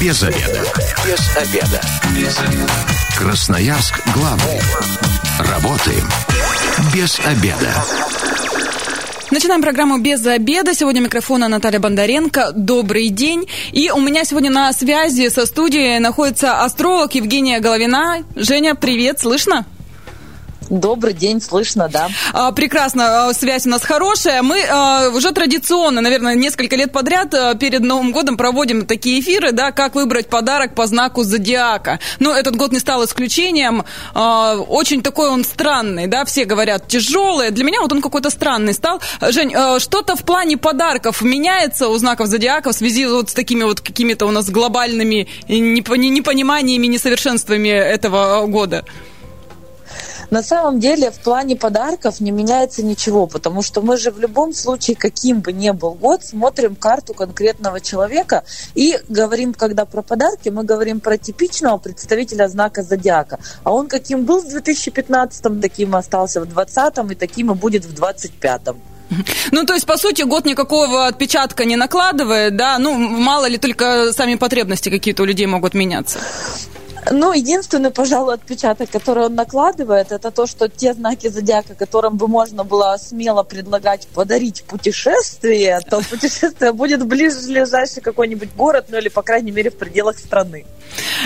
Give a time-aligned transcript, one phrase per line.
[0.00, 0.62] Без обеда.
[1.04, 1.80] Без обеда.
[2.16, 2.72] Без обеда.
[3.16, 4.60] Красноярск главный.
[5.40, 6.08] Работаем
[6.94, 7.84] без обеда.
[9.30, 10.74] Начинаем программу «Без обеда».
[10.74, 12.52] Сегодня микрофона Наталья Бондаренко.
[12.54, 13.46] Добрый день.
[13.72, 18.24] И у меня сегодня на связи со студией находится астролог Евгения Головина.
[18.36, 19.66] Женя, привет, слышно?
[20.70, 22.08] Добрый день, слышно, да.
[22.32, 24.42] А, прекрасно, а, связь у нас хорошая.
[24.42, 29.52] Мы а, уже традиционно, наверное, несколько лет подряд а, перед Новым годом проводим такие эфиры,
[29.52, 32.00] да, как выбрать подарок по знаку зодиака.
[32.18, 33.84] Но этот год не стал исключением.
[34.14, 37.50] А, очень такой он странный, да, все говорят тяжелый.
[37.50, 39.00] Для меня вот он какой-то странный стал.
[39.22, 43.62] Жень, а, что-то в плане подарков меняется у знаков зодиака в связи вот с такими
[43.62, 48.84] вот какими-то у нас глобальными непониманиями, несовершенствами этого года?
[50.30, 54.52] На самом деле в плане подарков не меняется ничего, потому что мы же в любом
[54.52, 60.50] случае, каким бы ни был год, смотрим карту конкретного человека и говорим, когда про подарки,
[60.50, 63.38] мы говорим про типичного представителя знака зодиака.
[63.64, 67.94] А он каким был в 2015, таким остался в 2020 и таким и будет в
[67.94, 68.76] 2025.
[69.52, 72.78] Ну, то есть, по сути, год никакого отпечатка не накладывает, да?
[72.78, 76.18] Ну, мало ли только сами потребности какие-то у людей могут меняться.
[77.10, 82.28] Ну, единственный, пожалуй, отпечаток, который он накладывает, это то, что те знаки зодиака, которым бы
[82.28, 89.08] можно было смело предлагать подарить путешествие, то путешествие будет в ближайший какой-нибудь город, ну или,
[89.08, 90.64] по крайней мере, в пределах страны.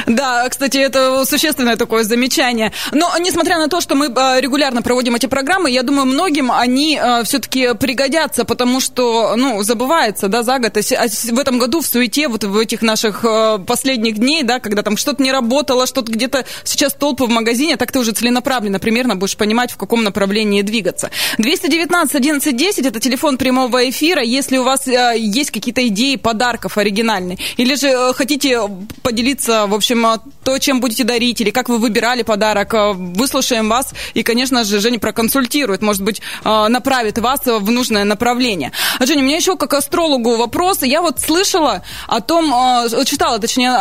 [0.07, 2.73] Да, кстати, это существенное такое замечание.
[2.93, 6.99] Но, несмотря на то, что мы а, регулярно проводим эти программы, я думаю, многим они
[6.99, 10.77] а, все-таки пригодятся, потому что, ну, забывается, да, за год.
[10.77, 13.25] А в этом году в суете, вот в этих наших
[13.67, 17.77] последних дней, да, когда там что-то не работает, заработала, что-то где-то сейчас толпы в магазине,
[17.77, 21.11] так ты уже целенаправленно примерно будешь понимать, в каком направлении двигаться.
[21.39, 24.23] 219 11 10 это телефон прямого эфира.
[24.23, 28.61] Если у вас э, есть какие-то идеи подарков оригинальные, или же э, хотите
[29.03, 33.69] поделиться, в общем, э, то, чем будете дарить, или как вы выбирали подарок, э, выслушаем
[33.69, 38.73] вас, и, конечно же, Женя проконсультирует, может быть, э, направит вас в нужное направление.
[39.01, 40.83] Женя, у меня еще как астрологу вопрос.
[40.83, 43.73] Я вот слышала о том, э, читала, точнее,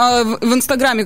[0.42, 1.06] в Инстаграме,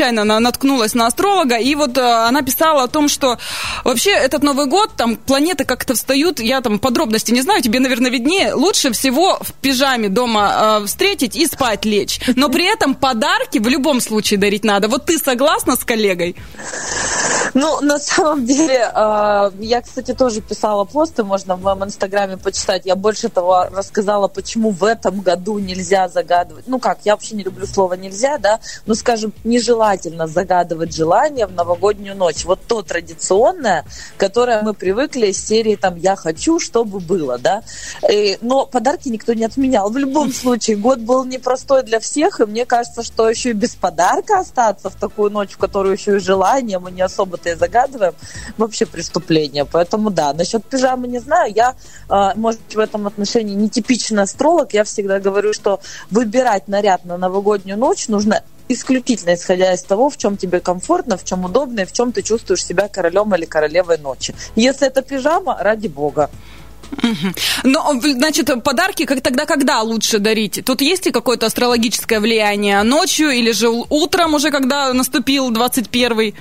[0.00, 3.36] случайно случайно наткнулась на астролога, и вот э, она писала о том, что
[3.84, 8.10] вообще этот Новый год, там планеты как-то встают, я там подробности не знаю, тебе, наверное,
[8.10, 12.20] виднее, лучше всего в пижаме дома э, встретить и спать лечь.
[12.36, 14.88] Но при этом подарки в любом случае дарить надо.
[14.88, 16.34] Вот ты согласна с коллегой?
[17.54, 22.86] Ну, на самом деле, э, я, кстати, тоже писала посты, можно в моем инстаграме почитать.
[22.86, 26.64] Я больше того рассказала, почему в этом году нельзя загадывать.
[26.68, 29.32] Ну как, я вообще не люблю слово нельзя, да, ну, скажем,
[29.90, 32.44] нежелательно загадывать желание в новогоднюю ночь.
[32.44, 33.84] Вот то традиционное,
[34.16, 37.62] которое мы привыкли из серии там «я хочу, чтобы было», да.
[38.10, 39.90] И, но подарки никто не отменял.
[39.90, 43.74] В любом случае, год был непростой для всех, и мне кажется, что еще и без
[43.74, 47.54] подарка остаться в такую ночь, в которую еще и желание мы не особо это и
[47.54, 48.14] загадываем,
[48.56, 49.64] вообще преступление.
[49.64, 51.52] Поэтому да, насчет пижамы не знаю.
[51.54, 51.74] Я,
[52.08, 54.72] а, может в этом отношении нетипичный астролог.
[54.72, 55.80] Я всегда говорю, что
[56.10, 61.24] выбирать наряд на новогоднюю ночь нужно исключительно исходя из того, в чем тебе комфортно, в
[61.24, 64.34] чем удобно и в чем ты чувствуешь себя королем или королевой ночи.
[64.54, 66.30] Если это пижама, ради бога.
[67.64, 70.64] Но, значит, подарки как тогда когда лучше дарить?
[70.64, 72.82] Тут есть ли какое-то астрологическое влияние?
[72.82, 76.34] Ночью или же утром уже, когда наступил 21-й?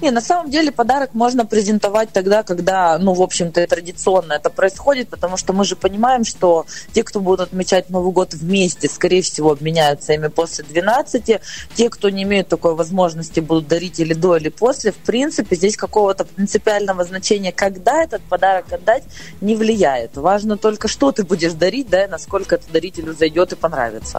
[0.00, 5.08] Не, на самом деле подарок можно презентовать тогда, когда, ну, в общем-то, традиционно это происходит,
[5.08, 9.52] потому что мы же понимаем, что те, кто будут отмечать Новый год вместе, скорее всего,
[9.52, 11.40] обменяются ими после 12.
[11.74, 14.92] Те, кто не имеют такой возможности, будут дарить или до, или после.
[14.92, 19.04] В принципе, здесь какого-то принципиального значения, когда этот подарок отдать,
[19.40, 20.16] не влияет.
[20.16, 24.18] Важно только, что ты будешь дарить, да, и насколько это дарителю зайдет и понравится.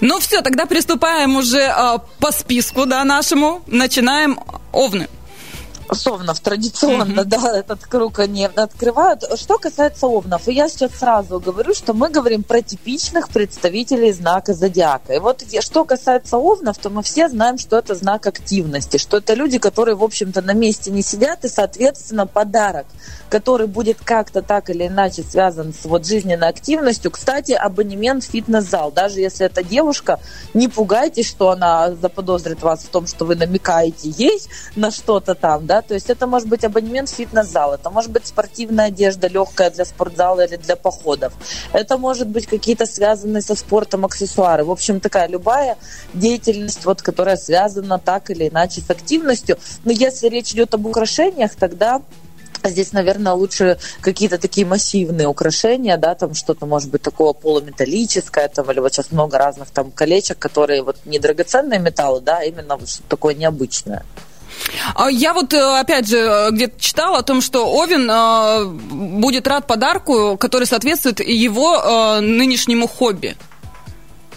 [0.00, 3.62] Ну все, тогда приступаем уже э, по списку, да, нашему.
[3.66, 4.40] Начинаем
[4.74, 5.08] Овны.
[5.88, 7.24] Овнов традиционно, mm-hmm.
[7.24, 9.24] да, этот круг они открывают.
[9.36, 14.54] Что касается овнов, и я сейчас сразу говорю, что мы говорим про типичных представителей знака
[14.54, 15.14] зодиака.
[15.14, 19.34] И вот что касается овнов, то мы все знаем, что это знак активности, что это
[19.34, 22.86] люди, которые, в общем-то, на месте не сидят, и, соответственно, подарок–
[23.34, 27.10] который будет как-то так или иначе связан с вот жизненной активностью.
[27.10, 28.92] Кстати, абонемент в фитнес-зал.
[28.92, 30.20] Даже если это девушка,
[30.54, 34.40] не пугайтесь, что она заподозрит вас в том, что вы намекаете ей
[34.76, 38.26] на что-то там, да, то есть это может быть абонемент в фитнес-зал, это может быть
[38.26, 41.32] спортивная одежда легкая для спортзала или для походов,
[41.72, 44.64] это может быть какие-то связанные со спортом аксессуары.
[44.64, 45.76] В общем, такая любая
[46.12, 49.58] деятельность, вот, которая связана так или иначе с активностью.
[49.84, 52.02] Но если речь идет об украшениях, тогда
[52.66, 58.70] Здесь, наверное, лучше какие-то такие массивные украшения, да, там что-то может быть такого полуметаллическое, там,
[58.70, 62.76] или вот сейчас много разных там колечек, которые вот не драгоценные металлы, да, а именно
[62.76, 64.02] вот что-то такое необычное.
[64.94, 69.46] А я вот, э, опять же, э, где-то читала о том, что Овен э, будет
[69.46, 73.36] рад подарку, который соответствует его нынешнему хобби.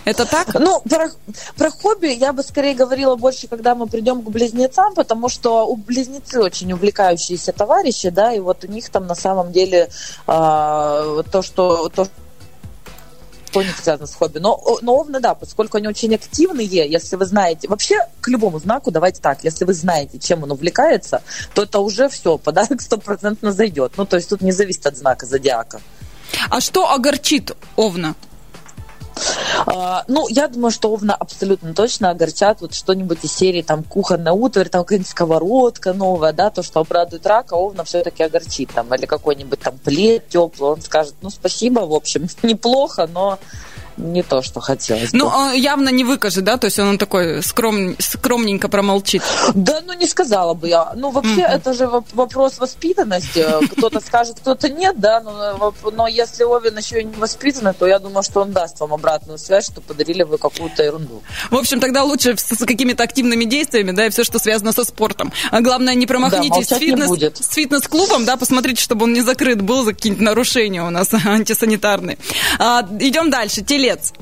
[0.08, 0.54] Это так?
[0.54, 1.10] Ну, про,
[1.58, 5.76] про хобби я бы скорее говорила больше, когда мы придем к близнецам, потому что у
[5.76, 9.90] близнецы очень увлекающиеся товарищи, да, и вот у них там на самом деле
[10.26, 12.08] э, то, что то,
[13.62, 14.40] что не связано с хобби.
[14.40, 18.92] Но, но овны, да, поскольку они очень активные, если вы знаете, вообще к любому знаку
[18.92, 21.22] давайте так, если вы знаете, чем он увлекается,
[21.54, 23.94] то это уже все, подарок стопроцентно зайдет.
[23.98, 25.82] Ну, то есть тут не зависит от знака зодиака.
[26.50, 28.16] А что огорчит овна?
[29.70, 34.32] А, ну, я думаю, что Овна абсолютно точно огорчат вот что-нибудь из серии там кухонная
[34.32, 39.06] утварь, там какая-нибудь сковородка новая, да, то, что обрадует рака, Овна все-таки огорчит там, или
[39.06, 43.40] какой-нибудь там плед теплый, он скажет, ну, спасибо, в общем, неплохо, но
[43.98, 45.58] не то, что хотелось Ну, бы.
[45.58, 46.58] явно не выкажет, да?
[46.58, 47.96] То есть он такой скром...
[48.00, 49.24] скромненько промолчит.
[49.54, 50.94] Да, ну не сказала бы я.
[50.96, 51.56] Ну, вообще, mm-hmm.
[51.56, 53.46] это же вопрос воспитанности.
[53.72, 58.00] Кто-то скажет, кто-то нет, да, но, но если Овен еще и не воспитанный, то я
[58.00, 61.24] думаю, что он даст вам обратную связь, что подарили вы какую-то ерунду.
[61.50, 65.32] В общем, тогда лучше с какими-то активными действиями, да, и все, что связано со спортом.
[65.52, 69.22] А главное, не промахнитесь да, с, фитнес, не с фитнес-клубом, да, посмотрите, чтобы он не
[69.22, 72.18] закрыт был за какие-нибудь нарушения у нас антисанитарные.
[72.60, 73.62] А, идем дальше.
[73.62, 74.14] Теле телец.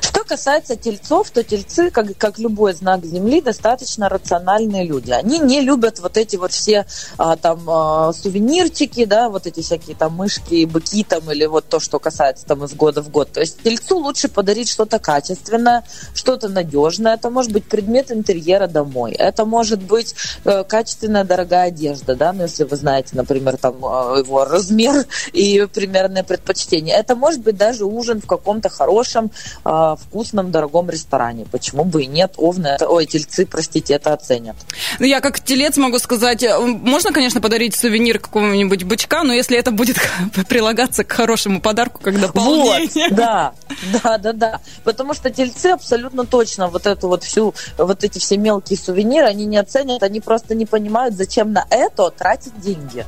[0.00, 5.10] Что касается тельцов, то тельцы, как, как любой знак Земли, достаточно рациональные люди.
[5.10, 6.86] Они не любят вот эти вот все
[7.18, 11.80] а, там а, сувенирчики, да, вот эти всякие там мышки, быки там, или вот то,
[11.80, 13.32] что касается там из года в год.
[13.32, 15.84] То есть тельцу лучше подарить что-то качественное,
[16.14, 17.14] что-то надежное.
[17.14, 19.12] Это может быть предмет интерьера домой.
[19.12, 20.14] Это может быть
[20.44, 25.66] э, качественная дорогая одежда, да, ну, если вы знаете, например, там э, его размер и
[25.72, 26.94] примерное предпочтение.
[26.94, 29.30] Это может быть даже ужин в каком-то хорошем
[29.64, 31.46] э, вкусном, дорогом ресторане.
[31.50, 32.34] Почему бы и нет?
[32.36, 34.56] Овны, ой, тельцы, простите, это оценят.
[34.98, 39.58] Ну, я как телец могу сказать, э, можно, конечно, подарить сувенир какого-нибудь бычка, но если
[39.58, 39.96] это будет
[40.48, 42.88] прилагаться к хорошему подарку, когда полнение.
[42.94, 43.52] Вот, да,
[44.02, 44.60] да, да, да.
[44.84, 49.46] Потому что тельцы абсолютно точно вот эту вот всю, вот эти все мелкие сувениры, они
[49.46, 53.04] не оценят, они просто не понимают, зачем на это тратить деньги.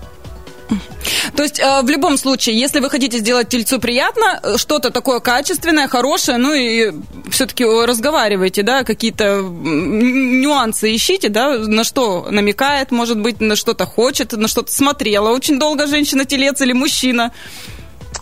[1.37, 5.21] То есть э, в любом случае, если вы хотите сделать тельцу приятно, э, что-то такое
[5.21, 6.93] качественное, хорошее, ну и
[7.31, 14.33] все-таки разговаривайте, да, какие-то нюансы ищите, да, на что намекает, может быть, на что-то хочет,
[14.33, 17.33] на что-то смотрела очень долго женщина-телец или мужчина.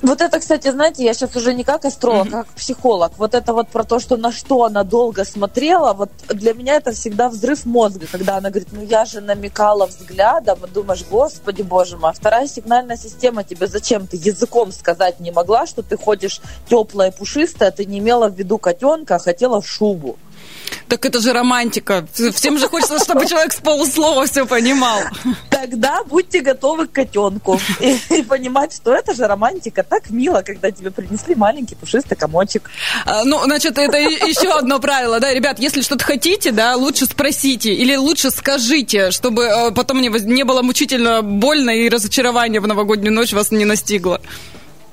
[0.02, 3.12] Вот это, кстати, знаете, я сейчас уже не как астролог, а как психолог.
[3.19, 6.93] Вот это вот про то, что на что она долго смотрела, вот для меня это
[6.93, 11.99] всегда взрыв мозга, когда она говорит, ну я же намекала взглядом, и думаешь, господи, боже
[11.99, 14.06] мой, а вторая сигнальная система тебе зачем?
[14.06, 18.56] Ты языком сказать не могла, что ты ходишь теплая, пушистая, ты не имела в виду
[18.56, 20.17] котенка, а хотела шубу.
[20.88, 22.06] Так это же романтика.
[22.34, 25.00] Всем же хочется, чтобы человек с полуслова все понимал.
[25.50, 29.82] Тогда будьте готовы к котенку и, и понимать, что это же романтика.
[29.82, 32.70] Так мило, когда тебе принесли маленький пушистый комочек.
[33.05, 37.73] А, ну, значит, это еще одно правило, да, ребят, если что-то хотите, да, лучше спросите
[37.75, 43.12] или лучше скажите, чтобы э, потом не, не было мучительно больно и разочарование в новогоднюю
[43.12, 44.20] ночь вас не настигло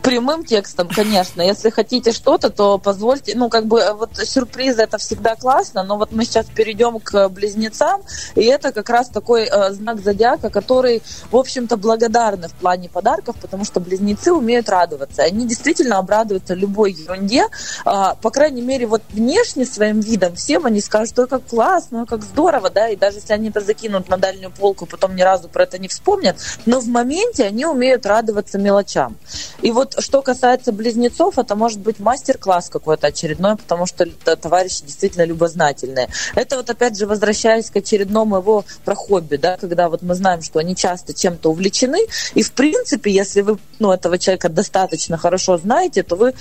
[0.02, 1.42] прямым текстом, конечно.
[1.42, 3.34] Если хотите что-то, то позвольте.
[3.36, 8.02] Ну, как бы вот сюрпризы это всегда классно, но вот мы сейчас перейдем к близнецам,
[8.36, 11.02] и это как раз такой э, знак зодиака, который,
[11.32, 15.24] в общем-то, благодарны в плане подарков, потому что близнецы умеют радоваться.
[15.24, 17.46] Они действительно обрадуются любой ерунде.
[17.86, 22.06] Э, по крайней мере, вот внешне своим видом всем они скажут, ой, как классно, ой,
[22.06, 25.50] как здорово, да, и даже если они это закинут на дальнюю полку, потом ни разу
[25.50, 29.18] про это не вспомнят, но в моменте они умеют радоваться мелочам.
[29.62, 35.24] И вот что касается близнецов, это может быть мастер-класс какой-то очередной, потому что товарищи действительно
[35.24, 36.10] любознательные.
[36.36, 40.42] Это вот опять же возвращаясь к очередному его про хобби, да, когда вот мы знаем,
[40.42, 42.00] что они часто чем-то увлечены,
[42.34, 46.34] и в принципе, если вы ну, этого человека достаточно хорошо знаете, то вы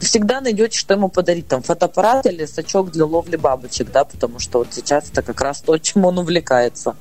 [0.00, 4.58] всегда найдете, что ему подарить, там, фотоаппарат или сачок для ловли бабочек, да, потому что
[4.58, 6.96] вот сейчас это как раз то, чем он увлекается.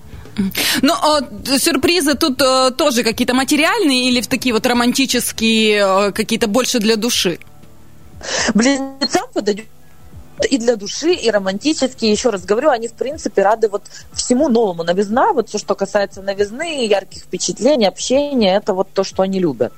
[0.82, 1.22] Ну, а,
[1.58, 6.96] сюрпризы тут а, тоже какие-то материальные или в такие вот романтические, а, какие-то больше для
[6.96, 7.40] души?
[8.54, 9.66] Близнецам подойдет
[10.50, 12.12] и для души, и романтические.
[12.12, 14.84] Еще раз говорю, они, в принципе, рады вот всему новому.
[14.84, 19.74] Новизна, вот все, что касается новизны, ярких впечатлений, общения, это вот то, что они любят.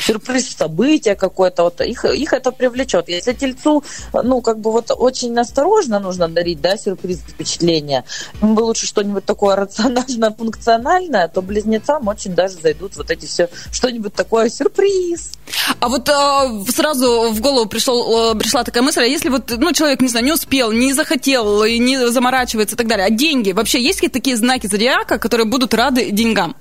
[0.00, 3.08] Сюрприз, события какое-то, вот их, их это привлечет.
[3.08, 8.04] Если тельцу, ну, как бы вот очень осторожно нужно дарить, да, сюрприз, впечатления,
[8.40, 14.14] им бы лучше что-нибудь такое рационально-функциональное, то близнецам очень даже зайдут вот эти все, что-нибудь
[14.14, 15.32] такое, сюрприз.
[15.80, 19.72] А вот э, сразу в голову пришел, э, пришла такая мысль, а если вот, ну,
[19.72, 23.52] человек, не знаю, не успел, не захотел, и не заморачивается и так далее, а деньги,
[23.52, 26.56] вообще есть какие-то такие знаки зодиака, которые будут рады деньгам?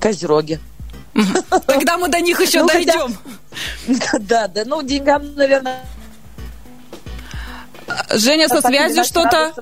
[0.00, 0.60] Козероги.
[1.66, 3.16] Тогда мы до них еще ну, дойдем.
[4.20, 5.82] Да, да, ну, деньгам, наверное,
[8.14, 9.54] Женя, со связью что-то?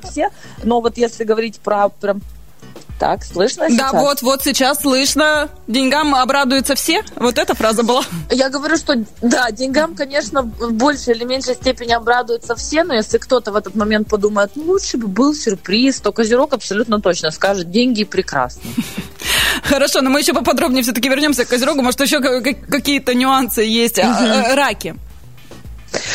[0.62, 2.20] Но вот если говорить про прям
[2.98, 3.92] так, слышно сейчас?
[3.92, 5.48] Да, вот, вот сейчас слышно.
[5.66, 7.02] Деньгам обрадуются все?
[7.16, 8.02] Вот эта фраза была.
[8.30, 13.18] Я говорю, что да, деньгам, конечно, в большей или меньшей степени обрадуются все, но если
[13.18, 17.70] кто-то в этот момент подумает, ну, лучше бы был сюрприз, то Козерог абсолютно точно скажет,
[17.70, 18.62] деньги прекрасны.
[19.62, 21.82] Хорошо, но мы еще поподробнее все-таки вернемся к Козерогу.
[21.82, 23.98] Может, еще какие-то нюансы есть.
[23.98, 24.54] Угу.
[24.54, 24.94] Раки.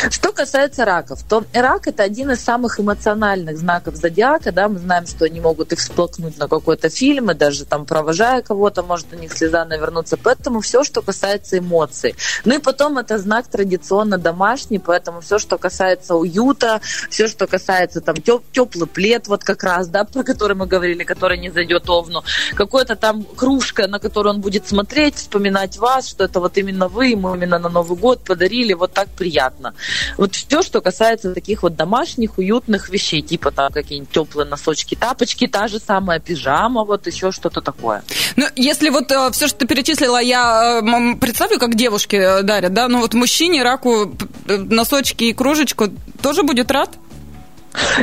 [0.10, 5.06] Что касается раков, то рак это один из самых эмоциональных знаков зодиака, да, мы знаем,
[5.06, 9.16] что они могут их всплакнуть на какой-то фильм, и даже там провожая кого-то, может у
[9.16, 12.16] них слеза навернуться, поэтому все, что касается эмоций.
[12.46, 18.02] Ну и потом это знак традиционно домашний, поэтому все, что касается уюта, все, что касается
[18.02, 21.88] там теп- теплый плед, вот как раз, да, про который мы говорили, который не зайдет
[21.90, 22.24] Овну,
[22.56, 27.08] какой-то там кружка, на которую он будет смотреть, вспоминать вас, что это вот именно вы
[27.08, 29.74] ему именно на Новый год подарили, вот так приятно.
[30.18, 35.48] Вот все, что касается таких вот домашних, уютных вещей, типа там какие-нибудь теплые носочки, тапочки,
[35.48, 38.04] та же самая пижама, вот еще что-то такое.
[38.36, 42.74] Ну, если вот э, все, что ты перечислила, я э, представлю, как девушки э, дарят,
[42.74, 44.16] да, ну вот мужчине раку
[44.48, 45.90] э, носочки и кружечку
[46.22, 46.90] тоже будет рад?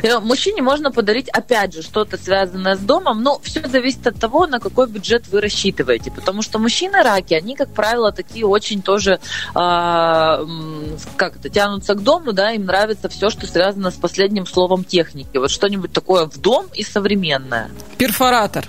[0.03, 4.47] Э, мужчине можно подарить, опять же, что-то связанное с домом, но все зависит от того,
[4.47, 6.11] на какой бюджет вы рассчитываете.
[6.11, 9.19] Потому что мужчины раки, они, как правило, такие очень тоже, э,
[9.55, 15.37] как это, тянутся к дому, да, им нравится все, что связано с последним словом техники.
[15.37, 17.71] Вот что-нибудь такое в дом и современное.
[17.97, 18.67] Перфоратор.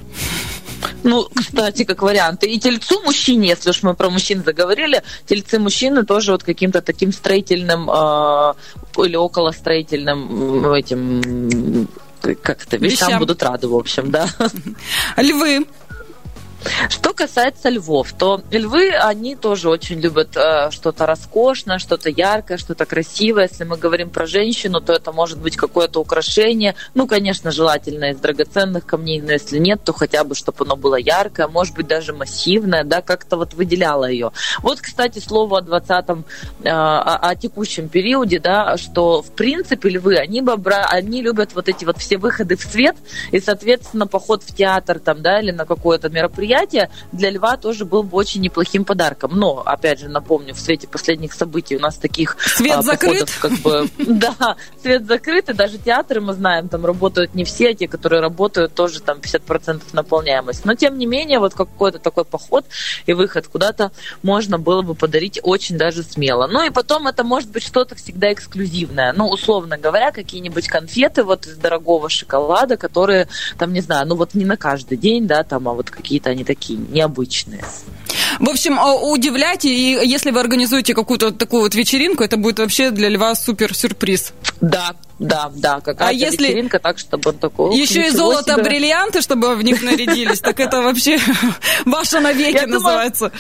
[1.04, 2.44] Ну, кстати, как вариант.
[2.44, 7.12] И тельцу мужчине, если уж мы про мужчин заговорили, тельцы мужчины тоже вот каким-то таким
[7.12, 8.54] строительным э,
[8.98, 11.88] или околостроительным этим
[12.22, 14.28] как то вещам, вещам будут рады, в общем, да.
[15.18, 15.66] Львы.
[16.90, 22.86] Что касается львов, то львы, они тоже очень любят э, что-то роскошное, что-то яркое, что-то
[22.86, 23.48] красивое.
[23.50, 26.76] Если мы говорим про женщину, то это может быть какое-то украшение.
[26.96, 30.96] Ну, конечно, желательно из драгоценных камней, но если нет, то хотя бы, чтобы оно было
[30.96, 34.32] яркое, может быть, даже массивное, да, как-то вот выделяло ее.
[34.60, 36.26] Вот, кстати, слово о 20-м,
[36.64, 41.70] э, о, о текущем периоде, да, что, в принципе, львы, они, бобра, они любят вот
[41.70, 42.98] эти вот все выходы в свет,
[43.32, 47.86] и, соответственно, поход в театр там, да, или на какое-то мероприятие, мероприятие для льва тоже
[47.86, 49.38] был бы очень неплохим подарком.
[49.38, 53.52] Но, опять же, напомню, в свете последних событий у нас таких свет а, закрыт, как
[53.60, 57.88] бы, да, свет закрыт, и даже театры мы знаем, там работают не все, а те,
[57.88, 60.66] которые работают, тоже там 50% наполняемость.
[60.66, 62.66] Но тем не менее, вот какой-то такой поход
[63.06, 63.92] и выход куда-то
[64.24, 66.48] можно было бы подарить очень даже смело.
[66.48, 69.14] Ну и потом это может быть что-то всегда эксклюзивное.
[69.14, 73.28] Ну, условно говоря, какие-нибудь конфеты вот из дорогого шоколада, которые
[73.58, 76.44] там, не знаю, ну вот не на каждый день, да, там, а вот какие-то они
[76.46, 77.64] такие необычные.
[78.40, 82.92] В общем, а, удивляйте, и если вы организуете какую-то такую вот вечеринку, это будет вообще
[82.92, 84.34] для льва супер сюрприз.
[84.62, 87.78] Да, да, да, какая-то а если вечеринка так, чтобы он такой...
[87.78, 88.64] Еще и золото, себе.
[88.64, 91.20] бриллианты, чтобы в них нарядились, так это вообще
[91.86, 93.32] ваша навеки называется.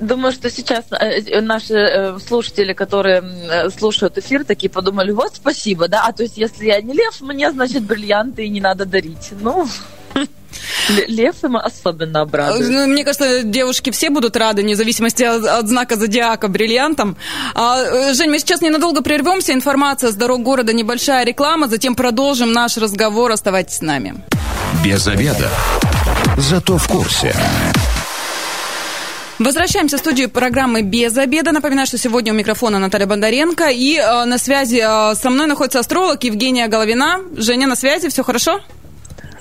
[0.00, 6.04] Думаю, что сейчас э, наши э, слушатели, которые слушают эфир, такие подумали, вот спасибо, да,
[6.06, 9.30] а то есть если я не лев, мне, значит, бриллианты и не надо дарить.
[9.40, 9.66] Ну,
[11.08, 12.68] Лев им особенно обрадует.
[12.70, 17.16] Ну, мне кажется, девушки все будут рады, вне зависимости от, от знака зодиака бриллиантом.
[17.54, 19.52] А, э, Жень, мы сейчас ненадолго прервемся.
[19.52, 21.68] Информация с дорог города, небольшая реклама.
[21.68, 23.32] Затем продолжим наш разговор.
[23.32, 24.14] Оставайтесь с нами.
[24.84, 25.50] Без обеда.
[26.36, 27.34] Зато в курсе.
[29.38, 31.52] Возвращаемся в студию программы «Без обеда».
[31.52, 33.68] Напоминаю, что сегодня у микрофона Наталья Бондаренко.
[33.68, 37.20] И э, на связи э, со мной находится астролог Евгения Головина.
[37.36, 38.60] Женя, на связи, все хорошо?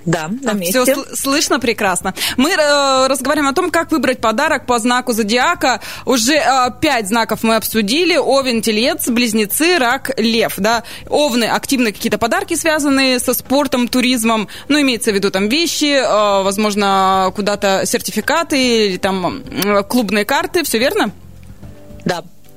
[0.07, 0.83] Да, на месте.
[0.83, 2.13] Все слышно прекрасно.
[2.37, 5.81] Мы э, разговариваем о том, как выбрать подарок по знаку зодиака.
[6.05, 8.15] Уже э, пять знаков мы обсудили.
[8.15, 10.53] Овен, телец, близнецы, рак, лев.
[10.57, 10.83] Да?
[11.09, 14.47] Овны активные какие-то подарки, связанные со спортом, туризмом.
[14.69, 19.43] Ну, имеется в виду там вещи, э, возможно, куда-то сертификаты или там
[19.89, 20.63] клубные карты.
[20.63, 21.11] Все верно?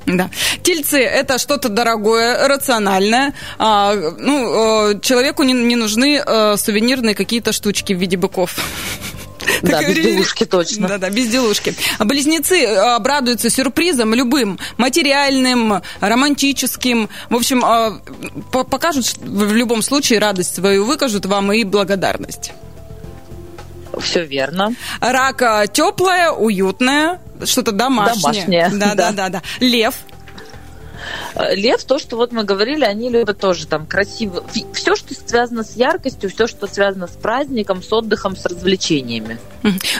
[0.06, 0.30] Да.
[0.62, 3.34] Тельцы– это что-то дорогое, рациональное.
[3.58, 8.56] А, ну, человеку не, не нужны а, сувенирные какие-то штучки в виде быков.
[9.62, 10.88] Да, безделушки точно.
[10.88, 11.74] Да, да, безделушки.
[11.98, 17.08] Близнецы обрадуются сюрпризом любым, материальным, романтическим.
[17.28, 17.62] В общем,
[18.50, 22.52] покажут в любом случае радость свою, выкажут вам и благодарность.
[23.98, 24.74] Все верно.
[25.00, 28.22] Рака теплая, уютная, что-то домашнее.
[28.22, 28.70] Домашнее.
[28.72, 29.42] Да, да, да, да.
[29.60, 29.94] Лев.
[31.34, 34.44] Э, лев, то, что вот мы говорили, они любят тоже там красиво.
[34.72, 39.38] Все, что связано с яркостью, все, что связано с праздником, с отдыхом, с развлечениями.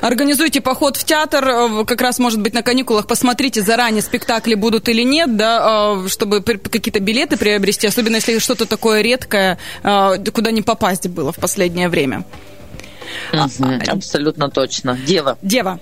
[0.00, 3.06] Организуйте поход в театр, э, как раз, может быть, на каникулах.
[3.06, 8.66] Посмотрите заранее, спектакли будут или нет, да, э, чтобы какие-то билеты приобрести, особенно если что-то
[8.66, 12.24] такое редкое, куда не попасть было в последнее время.
[13.32, 14.96] Угу, абсолютно точно.
[15.06, 15.38] Дева.
[15.42, 15.80] Дева.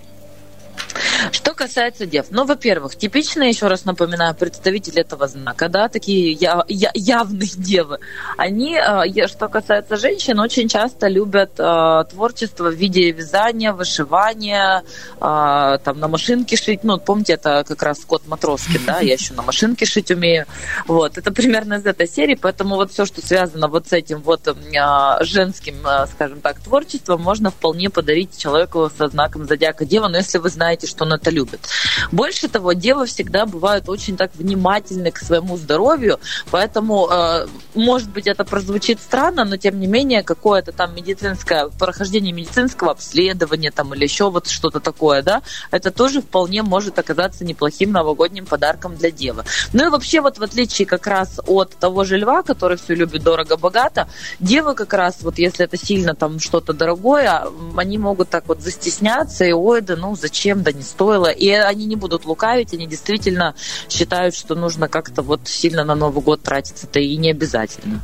[1.33, 6.65] Что касается дев, ну, во-первых, типичные, еще раз напоминаю, представители этого знака, да, такие я,
[6.69, 7.99] я, явные девы,
[8.37, 14.83] они, э, что касается женщин, очень часто любят э, творчество в виде вязания, вышивания,
[15.17, 19.35] э, там, на машинке шить, ну, помните, это как раз Скотт Матроскин, да, я еще
[19.35, 20.47] на машинке шить умею,
[20.87, 24.57] вот, это примерно из этой серии, поэтому вот все, что связано вот с этим вот
[25.21, 25.77] женским,
[26.13, 30.87] скажем так, творчеством, можно вполне подарить человеку со знаком зодиака Дева, но если вы знаете,
[30.87, 31.61] что он это любит.
[32.13, 36.19] Больше того, девы всегда бывают очень так внимательны к своему здоровью,
[36.51, 42.33] поэтому, э, может быть, это прозвучит странно, но тем не менее, какое-то там медицинское, прохождение
[42.33, 47.93] медицинского обследования там или еще вот что-то такое, да, это тоже вполне может оказаться неплохим
[47.93, 49.45] новогодним подарком для девы.
[49.73, 53.23] Ну и вообще вот в отличие как раз от того же льва, который все любит
[53.23, 54.09] дорого-богато,
[54.41, 57.45] девы как раз вот если это сильно там что-то дорогое,
[57.77, 61.31] они могут так вот застесняться и ой, да ну зачем, да не стоило.
[61.31, 63.55] И они не будут лукавить, они действительно
[63.89, 68.01] считают, что нужно как-то вот сильно на Новый год тратиться-то и не обязательно.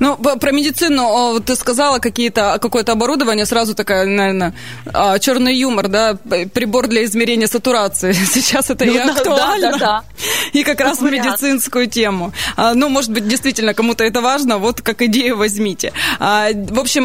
[0.00, 4.54] Ну, про медицину ты сказала какие-то, какое-то оборудование, сразу такая, наверное,
[4.92, 6.16] а, черный юмор, да,
[6.52, 8.12] прибор для измерения сатурации.
[8.34, 9.72] Сейчас это ну, и актуально.
[9.72, 10.04] Да, да, да.
[10.52, 12.32] И как раз в медицинскую тему.
[12.56, 15.92] А, ну, может быть, действительно, кому-то это важно, вот как идею возьмите.
[16.20, 17.04] А, в общем,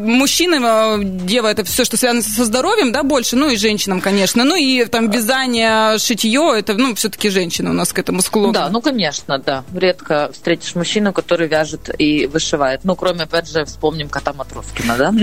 [0.00, 4.44] мужчины, дева, это все, что связано со здоровьем, да, больше, ну и женщинам, конечно.
[4.44, 8.52] Ну и там вязание, шитье, это, ну, все-таки женщины у нас к этому склонны.
[8.52, 9.64] Да, ну, конечно, да.
[9.74, 12.80] Редко встретишь мужчину, который вяжет и вышивает.
[12.84, 15.14] Ну, кроме, опять же, вспомним кота Матроскина, да?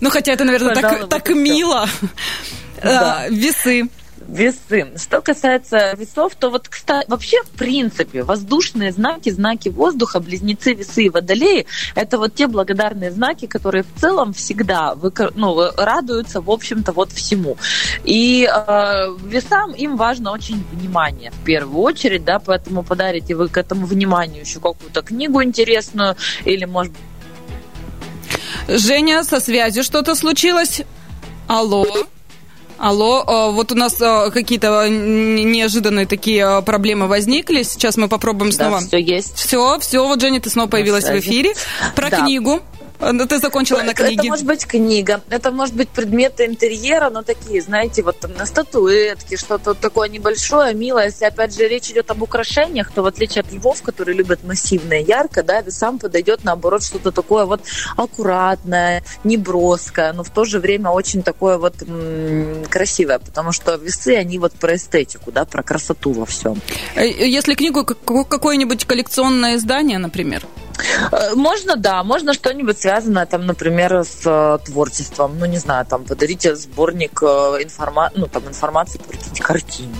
[0.00, 1.88] Ну, хотя это, наверное, так, мило.
[2.82, 3.26] Да.
[3.28, 3.88] Весы
[4.28, 4.92] весы.
[4.96, 11.04] Что касается весов, то вот, кстати, вообще, в принципе, воздушные знаки, знаки воздуха, близнецы, весы
[11.04, 14.96] и водолеи, это вот те благодарные знаки, которые в целом всегда
[15.34, 17.56] ну, радуются, в общем-то, вот всему.
[18.04, 23.56] И э, весам им важно очень внимание, в первую очередь, да, поэтому подарите вы к
[23.56, 26.92] этому вниманию еще какую-то книгу интересную или, может
[28.68, 30.82] Женя, со связью что-то случилось?
[31.46, 31.86] Алло?
[32.78, 37.62] Алло, а, вот у нас а, какие-то неожиданные такие проблемы возникли.
[37.62, 38.80] Сейчас мы попробуем снова.
[38.80, 39.36] Да, все есть.
[39.36, 40.06] Все, все.
[40.06, 41.54] Вот, Женя, ты снова появилась в эфире.
[41.94, 42.20] Про да.
[42.20, 42.60] книгу.
[43.12, 44.14] Ты закончила на книге.
[44.14, 48.46] Это может быть книга, это может быть предметы интерьера, но такие, знаете, вот там на
[48.46, 51.06] статуэтке, что-то такое небольшое, милое.
[51.06, 55.00] Если, опять же, речь идет об украшениях, то в отличие от львов, которые любят массивное,
[55.00, 57.62] ярко, да, сам подойдет, наоборот, что-то такое вот
[57.96, 61.74] аккуратное, неброское, но в то же время очень такое вот
[62.70, 66.60] красивое, потому что весы, они вот про эстетику, да, про красоту во всем.
[66.94, 70.46] Э, если книгу, какое-нибудь коллекционное издание, например?
[71.12, 75.38] Э, можно, да, можно что-нибудь связанное, там, например, с э, творчеством.
[75.38, 78.10] Ну, не знаю, там, подарите сборник э, информа...
[78.14, 79.96] ну, там, информации по какие-нибудь картине.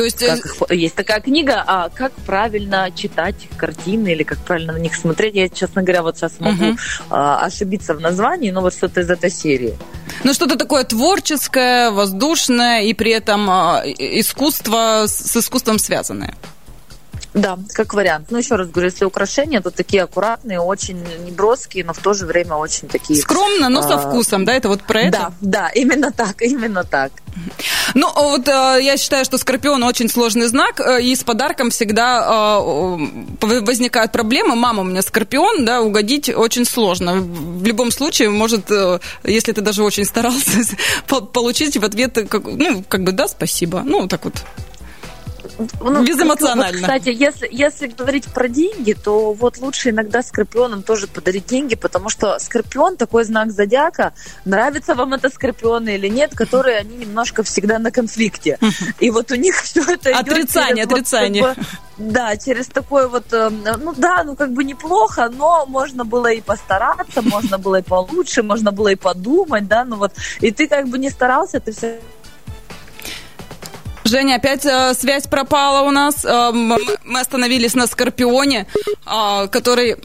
[0.00, 0.24] То есть...
[0.24, 5.34] Как, есть такая книга, а как правильно читать картины или как правильно на них смотреть.
[5.34, 6.78] Я, честно говоря, вот сейчас могу угу.
[7.10, 9.76] а, ошибиться в названии, но вот что-то из этой серии.
[10.24, 16.34] Ну, что-то такое творческое, воздушное и при этом а, искусство с искусством связанное.
[17.32, 18.28] Да, как вариант.
[18.30, 22.26] Ну, еще раз говорю, если украшения, то такие аккуратные, очень неброские, но в то же
[22.26, 23.20] время очень такие...
[23.20, 24.54] Скромно, но со а, вкусом, да?
[24.54, 25.10] Это вот про это?
[25.10, 27.12] Да, да, именно так, именно так.
[27.94, 31.70] Ну, а вот э, я считаю, что Скорпион очень сложный знак, э, и с подарком
[31.70, 34.56] всегда э, возникают проблемы.
[34.56, 37.20] Мама у меня Скорпион, да, угодить очень сложно.
[37.20, 38.70] В любом случае, может,
[39.22, 40.50] если ты даже очень старался,
[41.32, 43.82] получить в ответ, ну, как бы, да, спасибо.
[43.84, 44.34] Ну, так вот
[45.80, 46.78] ну, безэмоционально.
[46.78, 51.74] Вот, кстати, если, если говорить про деньги, то вот лучше иногда скорпионам тоже подарить деньги,
[51.74, 54.12] потому что скорпион такой знак зодиака,
[54.44, 58.58] нравится вам это скорпионы или нет, которые они немножко всегда на конфликте.
[58.98, 61.42] И вот у них все это Отрицание, идет отрицание.
[61.42, 65.66] Вот, как бы, да, через такой вот, эм, ну да, ну как бы неплохо, но
[65.66, 70.12] можно было и постараться, можно было и получше, можно было и подумать, да, ну вот,
[70.40, 72.00] и ты как бы не старался, ты все
[74.10, 76.24] Женя, опять э, связь пропала у нас.
[76.24, 78.66] Э, мы остановились на Скорпионе,
[79.06, 79.96] э, который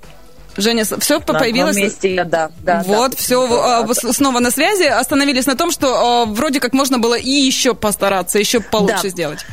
[0.57, 1.75] Женя, все на появилось?
[1.75, 2.51] месте да.
[2.61, 4.13] да вот, да, все да, да.
[4.13, 4.83] снова на связи.
[4.83, 9.09] Остановились на том, что вроде как можно было и еще постараться, еще получше да.
[9.09, 9.45] сделать.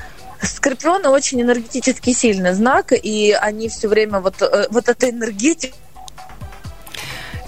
[0.42, 5.74] Скорпионы очень энергетически сильный знак, и они все время вот, э, вот эта энергетика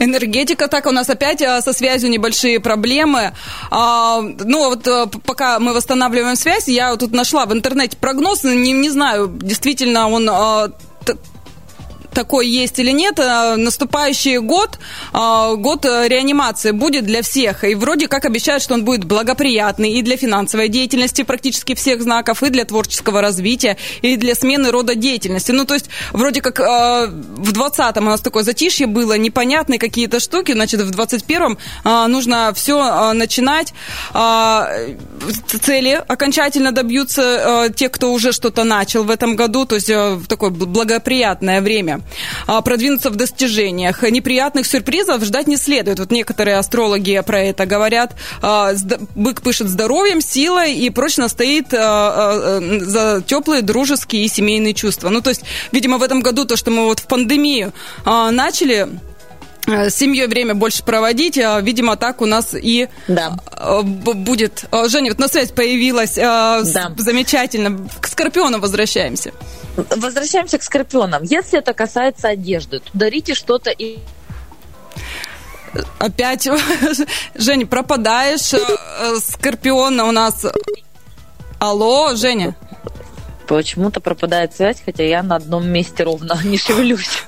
[0.04, 3.32] Энергетика, так, у нас опять а, со связью небольшие проблемы.
[3.70, 8.72] А, ну, вот а, пока мы восстанавливаем связь, я тут нашла в интернете прогноз, не,
[8.72, 10.70] не знаю, действительно он а,
[12.14, 14.78] такой есть или нет, э, наступающий год,
[15.12, 17.64] э, год э, реанимации будет для всех.
[17.64, 22.42] И вроде как обещают, что он будет благоприятный и для финансовой деятельности практически всех знаков,
[22.42, 25.52] и для творческого развития, и для смены рода деятельности.
[25.52, 30.52] Ну, то есть, вроде как в 20-м у нас такое затишье было, непонятные какие-то штуки,
[30.52, 31.58] значит, в 21-м
[32.10, 33.74] нужно все начинать.
[35.62, 40.50] Цели окончательно добьются те, кто уже что-то начал в этом году, то есть в такое
[40.50, 42.03] благоприятное время.
[42.46, 44.02] А, продвинуться в достижениях.
[44.02, 45.98] Неприятных сюрпризов ждать не следует.
[45.98, 48.14] Вот некоторые астрологи про это говорят.
[48.42, 48.72] А,
[49.14, 55.08] бык пышет здоровьем, силой и прочно стоит а, за теплые дружеские и семейные чувства.
[55.08, 57.72] Ну, то есть, видимо, в этом году то, что мы вот в пандемию
[58.04, 58.88] начали
[59.66, 61.36] с семьей время больше проводить.
[61.36, 63.36] Видимо, так у нас и да.
[63.82, 64.64] будет.
[64.88, 66.14] Женя, вот на связь появилась.
[66.14, 66.62] Да.
[66.96, 67.88] Замечательно.
[68.00, 69.32] К Скорпиону возвращаемся.
[69.76, 71.24] Возвращаемся к скорпионам.
[71.24, 73.98] Если это касается одежды, то дарите что-то и
[75.98, 76.48] Опять,
[77.34, 78.54] Женя, пропадаешь.
[78.54, 80.46] Э, Скорпиона у нас...
[81.58, 82.54] Алло, Женя.
[83.46, 87.24] Почему-то пропадает связь, хотя я на одном месте ровно не шевелюсь.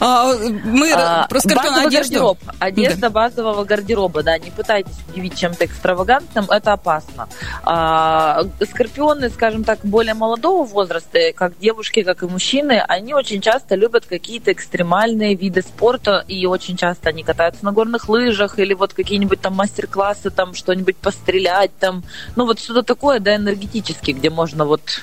[0.00, 0.32] А,
[0.64, 2.12] мы а, про Скорпиона одежду.
[2.12, 2.38] Гардероб.
[2.58, 3.10] Одежда да.
[3.10, 7.28] базового гардероба, да, не пытайтесь удивить чем-то экстравагантным, это опасно.
[7.64, 13.74] А, скорпионы, скажем так, более молодого возраста, как девушки, как и мужчины, они очень часто
[13.74, 18.94] любят какие-то экстремальные виды спорта, и очень часто они катаются на горных лыжах, или вот
[18.94, 22.04] какие-нибудь там мастер-классы, там что-нибудь пострелять, там,
[22.36, 25.02] ну вот что-то такое, да, энергетически, где можно вот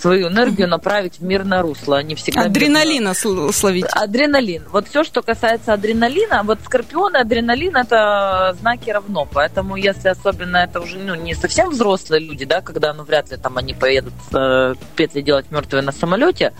[0.00, 1.98] свою энергию направить в мирное русло.
[1.98, 3.52] Они всегда Адреналина мирно...
[3.52, 3.86] словить.
[3.90, 4.64] Адреналин.
[4.70, 9.26] Вот все, что касается адреналина, вот скорпион и адреналин это знаки равно.
[9.30, 13.36] Поэтому если особенно это уже ну, не совсем взрослые люди, да, когда ну вряд ли
[13.36, 16.52] там они поедут э, петли делать мертвые на самолете,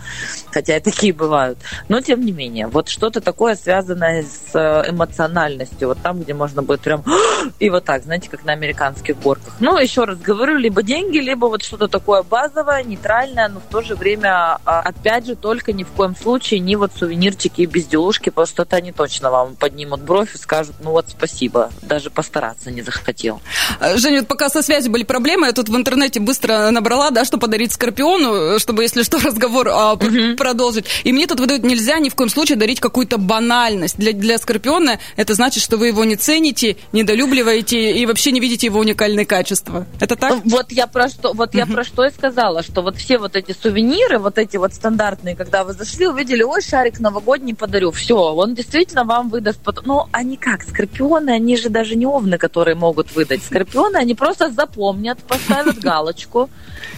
[0.51, 1.59] хотя и такие бывают.
[1.87, 6.61] Но тем не менее, вот что-то такое связанное с э, эмоциональностью, вот там, где можно
[6.61, 7.03] будет прям
[7.59, 9.55] и вот так, знаете, как на американских горках.
[9.59, 12.97] Ну, еще раз говорю, либо деньги, либо вот что-то такое базовое, не
[13.29, 16.75] нейтральная, но в то же время, а, опять же, только ни в коем случае не
[16.75, 20.91] вот сувенирчики и безделушки, потому что это они точно вам поднимут бровь и скажут, ну
[20.91, 23.41] вот спасибо, даже постараться не захотел.
[23.79, 27.25] А, Женя, вот пока со связью были проблемы, я тут в интернете быстро набрала, да,
[27.25, 30.35] что подарить Скорпиону, чтобы, если что, разговор а, угу.
[30.37, 30.85] продолжить.
[31.03, 33.97] И мне тут выдают, нельзя ни в коем случае дарить какую-то банальность.
[33.97, 38.67] Для, для Скорпиона это значит, что вы его не цените, недолюбливаете и вообще не видите
[38.67, 39.85] его уникальные качества.
[39.99, 40.39] Это так?
[40.45, 43.51] Вот я про что, вот я про что и сказала, что вот все вот эти
[43.51, 48.55] сувениры, вот эти вот стандартные, когда вы зашли, увидели, ой, шарик новогодний подарю, все, он
[48.55, 49.59] действительно вам выдаст.
[49.85, 53.43] Ну, они как, скорпионы, они же даже не овны, которые могут выдать.
[53.43, 56.49] Скорпионы, они просто запомнят, поставят галочку,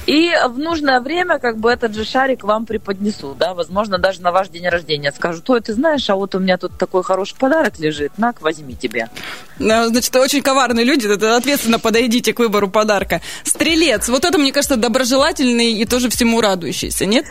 [0.08, 4.32] и в нужное время как бы этот же шарик вам преподнесут, да, возможно, даже на
[4.32, 7.80] ваш день рождения скажут, ой, ты знаешь, а вот у меня тут такой хороший подарок
[7.80, 9.10] лежит, на, возьми тебе.
[9.58, 13.22] Значит, очень коварные люди, ответственно подойдите к выбору подарка.
[13.44, 17.26] Стрелец, вот это, мне кажется, доброжелательный и тоже всему радующийся, нет?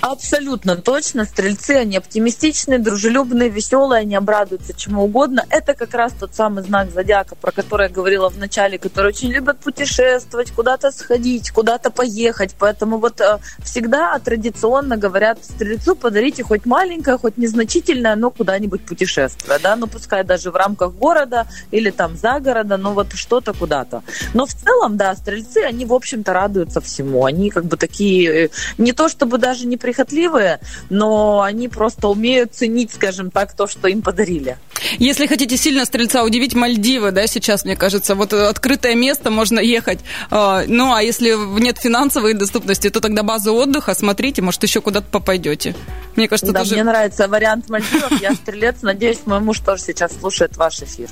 [0.00, 1.24] Абсолютно точно.
[1.24, 5.44] Стрельцы, они оптимистичные, дружелюбные, веселые, они обрадуются чему угодно.
[5.50, 9.30] Это как раз тот самый знак зодиака, про который я говорила в начале, который очень
[9.30, 12.54] любят путешествовать, куда-то сходить, куда-то поехать.
[12.58, 19.58] Поэтому вот э, всегда традиционно говорят стрельцу подарите хоть маленькое, хоть незначительное, но куда-нибудь путешествие,
[19.62, 24.02] да, ну пускай даже в рамках города или там за города, но вот что-то куда-то.
[24.34, 27.24] Но в целом, да, стрельцы, они, в общем-то, радуются всему.
[27.24, 32.92] Они как бы такие, э, не то чтобы даже неприхотливые, но они просто умеют ценить,
[32.94, 34.58] скажем так, то, что им подарили.
[34.98, 40.00] Если хотите сильно стрельца удивить, Мальдивы, да, сейчас, мне кажется, вот открытое место, можно ехать.
[40.30, 45.06] А, ну, а если нет финансовой доступности, то тогда база отдыха, смотрите, может, еще куда-то
[45.10, 45.74] попадете.
[46.16, 46.74] Мне кажется, да, тоже...
[46.74, 48.20] мне нравится вариант Мальдивов.
[48.20, 48.76] Я стрелец.
[48.82, 51.08] Надеюсь, мой муж тоже сейчас слушает ваш эфир.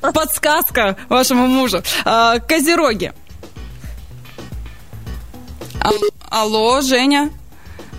[0.14, 1.82] Подсказка вашему мужу.
[2.04, 3.12] А, Козероги.
[5.80, 5.90] А,
[6.30, 7.30] алло, Женя.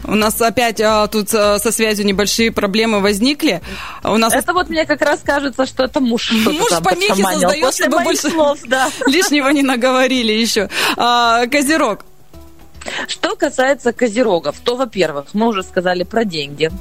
[0.07, 3.61] У нас опять а, тут а, со связью небольшие проблемы возникли.
[4.03, 4.33] У нас...
[4.33, 8.59] Это вот мне как раз кажется, что это муж Муж помехи создает, чтобы больше слов,
[8.65, 8.89] да.
[9.07, 10.69] лишнего не наговорили еще.
[10.97, 12.05] А, Козерог.
[13.07, 16.71] Что касается козерогов, то, во-первых, мы уже сказали про деньги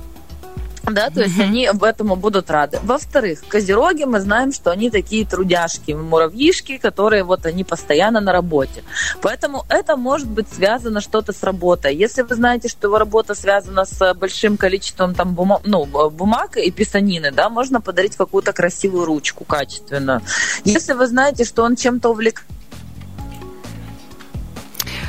[0.91, 2.79] да, то есть они об этому будут рады.
[2.83, 8.85] Во-вторых, козероги мы знаем, что они такие трудяшки, муравьишки, которые вот они постоянно на работе.
[9.23, 11.95] Поэтому это может быть связано что-то с работой.
[11.95, 16.71] Если вы знаете, что его работа связана с большим количеством там бума, ну, бумаг и
[16.71, 20.21] писанины, да, можно подарить какую-то красивую ручку качественную.
[20.65, 22.55] Если вы знаете, что он чем-то увлекается,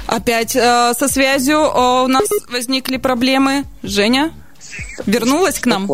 [0.08, 3.66] Опять э, со связью э, у нас возникли проблемы.
[3.82, 4.32] Женя?
[5.06, 5.86] Вернулась к нам?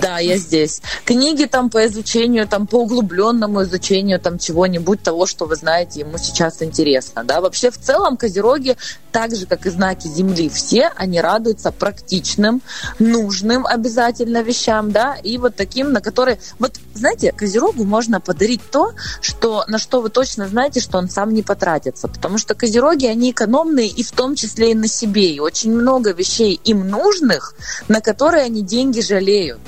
[0.00, 0.80] Да, я здесь.
[1.04, 6.18] Книги там по изучению, там по углубленному изучению там чего-нибудь того, что вы знаете, ему
[6.18, 7.24] сейчас интересно.
[7.24, 7.40] Да?
[7.40, 8.76] Вообще в целом козероги,
[9.12, 12.62] так же как и знаки Земли, все они радуются практичным,
[12.98, 16.38] нужным обязательно вещам, да, и вот таким, на которые...
[16.58, 21.32] Вот, знаете, козерогу можно подарить то, что, на что вы точно знаете, что он сам
[21.32, 22.08] не потратится.
[22.08, 25.30] Потому что козероги, они экономные и в том числе и на себе.
[25.30, 27.54] И очень много вещей им нужных,
[27.88, 29.60] на которые они деньги жалеют.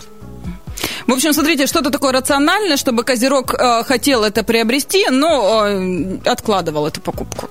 [1.06, 6.86] В общем, смотрите, что-то такое рациональное, чтобы Козерог э, хотел это приобрести, но э, откладывал
[6.86, 7.48] эту покупку.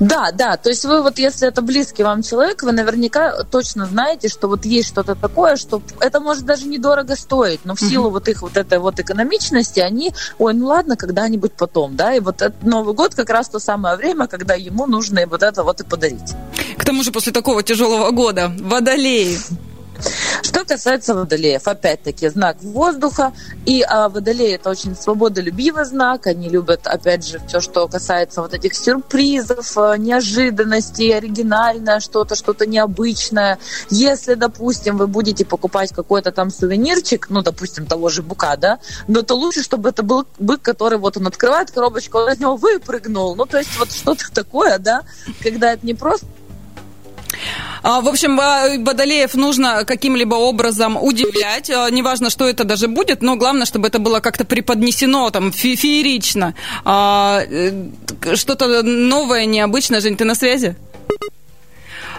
[0.00, 4.28] Да, да, то есть вы вот, если это близкий вам человек, вы наверняка точно знаете,
[4.28, 8.12] что вот есть что-то такое, что это может даже недорого стоить, но в силу mm-hmm.
[8.12, 12.42] вот их вот этой вот экономичности они, ой, ну ладно, когда-нибудь потом, да, и вот
[12.42, 15.80] этот Новый год как раз то самое время, когда ему нужно и вот это вот
[15.80, 16.34] и подарить.
[16.76, 19.38] К тому же после такого тяжелого года, водолеи,
[20.42, 23.32] что касается водолеев, опять-таки, знак воздуха.
[23.66, 26.26] И а, водолеи это очень свободолюбивый знак.
[26.26, 32.66] Они любят, опять же, все, что касается вот этих сюрпризов, а, неожиданностей, оригинальное что-то, что-то
[32.66, 33.58] необычное.
[33.90, 38.78] Если, допустим, вы будете покупать какой-то там сувенирчик, ну, допустим, того же бука, да,
[39.08, 42.56] но то лучше, чтобы это был бык, который вот он открывает коробочку, он из него
[42.56, 43.34] выпрыгнул.
[43.34, 45.02] Ну, то есть вот что-то такое, да,
[45.42, 46.26] когда это не просто
[47.82, 48.36] в общем,
[48.84, 51.70] Водолеев нужно каким-либо образом удивлять.
[51.70, 55.76] А, неважно, что это даже будет, но главное, чтобы это было как-то преподнесено там фе
[55.76, 56.54] феерично.
[56.84, 57.72] А, э,
[58.34, 60.00] что-то новое, необычное.
[60.00, 60.76] Жень, ты на связи?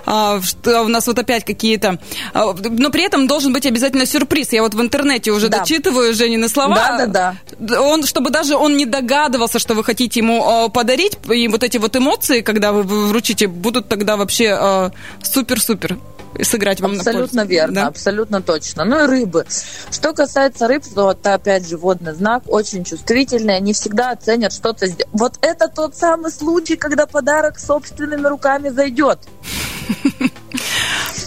[0.06, 2.00] А, что у нас вот опять какие-то...
[2.34, 4.54] А, но при этом должен быть обязательно сюрприз.
[4.54, 5.60] Я вот в интернете уже да.
[5.60, 6.76] дочитываю Женины слова.
[6.76, 7.82] Да, да, да.
[7.82, 11.78] Он, чтобы даже он не догадывался, что вы хотите ему а, подарить, и вот эти
[11.78, 14.92] вот эмоции, когда вы вручите, будут тогда вообще а,
[15.24, 15.98] супер-супер
[16.44, 17.52] сыграть вам Абсолютно на пользу.
[17.52, 17.88] верно, да?
[17.88, 18.86] абсолютно точно.
[18.86, 19.46] Ну и рыбы.
[19.92, 24.88] Что касается рыб, то это опять же водный знак, очень чувствительный, они всегда оценят что-то.
[25.12, 29.20] Вот это тот самый случай, когда подарок собственными руками зайдет.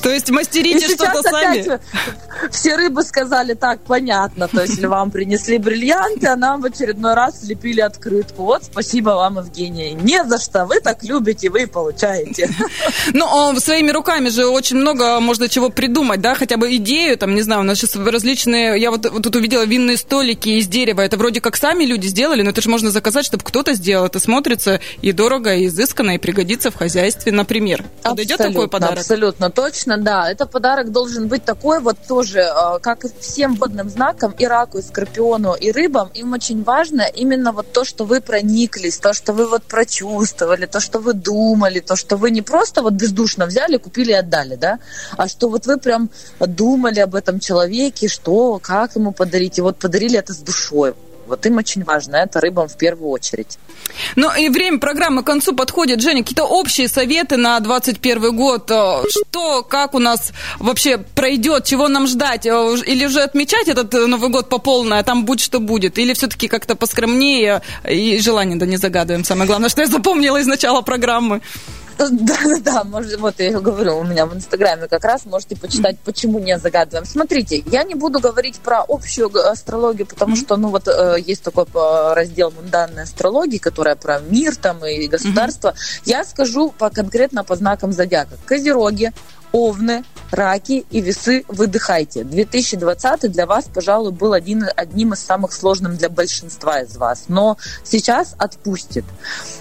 [0.09, 1.81] То есть мастерите что-то сами?
[2.51, 7.43] Все рыбы сказали, так, понятно, то есть вам принесли бриллианты, а нам в очередной раз
[7.43, 8.45] слепили открытку.
[8.45, 9.93] Вот, спасибо вам, Евгения.
[9.93, 12.49] Не за что, вы так любите, вы получаете.
[13.13, 17.35] Ну, а своими руками же очень много можно чего придумать, да, хотя бы идею, там,
[17.35, 21.03] не знаю, у нас сейчас различные, я вот, вот тут увидела винные столики из дерева,
[21.03, 24.21] это вроде как сами люди сделали, но это же можно заказать, чтобы кто-то сделал, это
[24.21, 27.85] смотрится и дорого, и изысканно, и пригодится в хозяйстве, например.
[28.03, 29.01] Подойдет такой подарок?
[29.01, 30.31] Абсолютно точно, да.
[30.31, 34.79] Это подарок должен быть такой вот тоже, э, как и всем водным знакам, и раку,
[34.79, 39.33] и скорпиону, и рыбам, им очень важно именно вот то, что вы прониклись, то, что
[39.33, 43.77] вы вот прочувствовали, то, что вы думали, то, что вы не просто вот бездушно взяли,
[43.77, 44.79] купили и отдали, да,
[45.17, 49.79] а что вот вы прям думали об этом человеке, что, как ему подарить, и вот
[49.79, 50.95] подарили это с душой.
[51.29, 53.59] Вот им очень важно, это рыбам в первую очередь.
[54.17, 56.01] Ну и время программы к концу подходит.
[56.01, 58.71] Женя, какие-то общие советы на 2021 год?
[58.71, 62.47] Э, что, как у нас вообще пройдет, чего нам ждать?
[62.47, 65.99] Э, или уже отмечать этот Новый год по полной, а там будь что будет?
[65.99, 69.25] Или все-таки как-то поскромнее и желание да не загадываем?
[69.25, 71.41] Самое главное, что я запомнила из начала программы.
[72.11, 72.85] Да-да-да,
[73.19, 77.05] вот я говорю, у меня в Инстаграме как раз можете почитать, почему не загадываем.
[77.05, 81.65] Смотрите, я не буду говорить про общую астрологию, потому что, ну, вот э, есть такой
[81.65, 85.75] э, раздел мунданной астрологии, которая про мир там и государство.
[86.05, 88.37] Я скажу по, конкретно по знакам зодиака.
[88.47, 89.13] Козероги,
[89.53, 92.25] овны, раки и весы, выдыхайте.
[92.25, 97.57] 2020 для вас, пожалуй, был один, одним из самых сложных для большинства из вас, но
[97.83, 99.05] сейчас отпустит.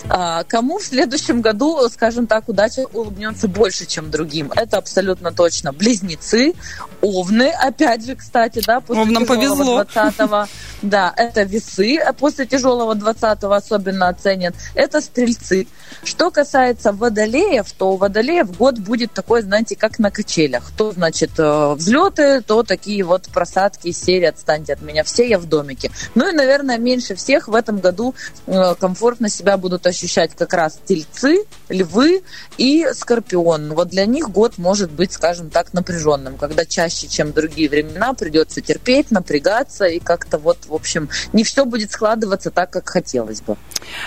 [0.10, 4.52] А, кому в следующем году, скажем так, удача улыбнется больше, чем другим?
[4.56, 5.72] Это абсолютно точно.
[5.72, 6.54] Близнецы,
[7.02, 9.84] овны, опять же, кстати, да, после Овнам повезло.
[9.84, 10.48] 20-го.
[10.82, 14.54] Да, это весы, а после тяжелого 20-го особенно оценят.
[14.76, 15.68] Это стрельцы.
[16.04, 20.72] Что касается водолеев, то у водолеев год будет такой, знаете, как на качелях.
[20.76, 25.40] То, значит, э, взлеты, то такие вот просадки из серии «Отстаньте от меня все, я
[25.40, 25.92] в домике».
[26.16, 30.80] Ну и, наверное, меньше всех в этом году э, комфортно себя будут ощущать как раз
[30.86, 32.24] тельцы, львы
[32.58, 33.74] и скорпион.
[33.74, 38.62] Вот для них год может быть, скажем так, напряженным, когда чаще, чем другие времена, придется
[38.62, 43.58] терпеть, напрягаться и как-то вот, в общем, не все будет складываться так, как хотелось бы.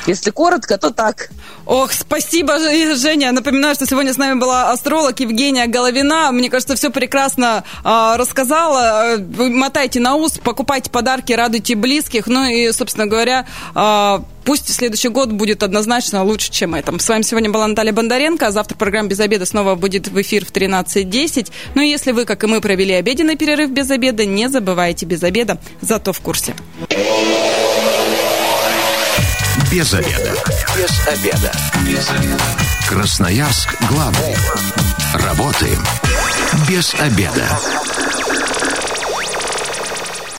[0.06, 1.30] Если коротко, то так.
[1.66, 2.58] Ох, спасибо,
[2.96, 3.32] Женя.
[3.32, 6.30] Напоминаю, что сегодня с нами была астролог Евгения Головина.
[6.32, 9.16] Мне кажется, все прекрасно э, рассказала.
[9.18, 12.26] Вы мотайте на ус, покупайте подарки, радуйте близких.
[12.26, 16.98] Ну и, собственно говоря, э, пусть следующий год будет однозначно лучше, чем этом.
[16.98, 18.50] С вами сегодня была Наталья Бондаренко.
[18.50, 21.50] Завтра программа «Без обеда» снова будет в эфир в 13.10.
[21.74, 25.22] Ну и если вы, как и мы, провели обеденный перерыв без обеда, не забывайте без
[25.22, 26.54] обеда, зато в курсе.
[29.70, 30.34] Без обеда.
[30.76, 31.52] Без обеда.
[31.86, 32.42] Без обеда.
[32.88, 34.34] Красноярск главный.
[35.14, 35.82] Работаем
[36.68, 37.48] без обеда.